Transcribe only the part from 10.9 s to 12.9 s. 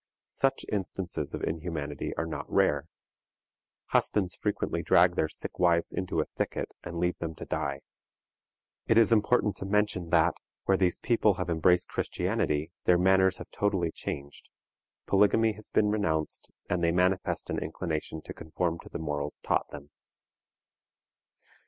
people have embraced Christianity,